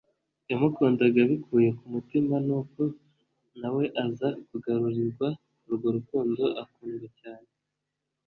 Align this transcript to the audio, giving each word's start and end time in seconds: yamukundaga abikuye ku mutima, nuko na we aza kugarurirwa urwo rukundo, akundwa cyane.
yamukundaga 0.49 1.17
abikuye 1.25 1.69
ku 1.77 1.85
mutima, 1.93 2.35
nuko 2.47 2.81
na 3.59 3.69
we 3.75 3.83
aza 4.03 4.29
kugarurirwa 4.47 5.27
urwo 5.67 5.87
rukundo, 5.95 6.43
akundwa 6.61 7.07
cyane. 7.19 7.49